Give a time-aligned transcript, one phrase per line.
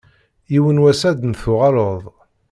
[0.51, 2.03] Yiwen n wass ad n-tuɣaleḍ.